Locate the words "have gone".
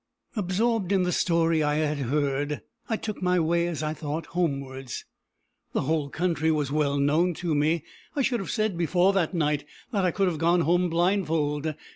10.27-10.61